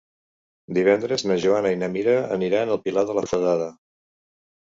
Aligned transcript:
Divendres 0.77 1.25
na 1.31 1.35
Joana 1.43 1.73
i 1.75 1.77
na 1.81 1.89
Mira 1.97 2.15
aniran 2.37 2.73
al 2.77 2.81
Pilar 2.87 3.03
de 3.11 3.17
la 3.19 3.25
Foradada. 3.33 3.67